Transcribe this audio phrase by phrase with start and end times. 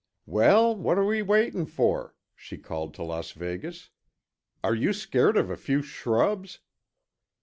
[0.25, 3.91] "Well, what're we waiting for?" she called to Las Vegas.
[4.63, 6.57] "Are you scared of a few shrubs?"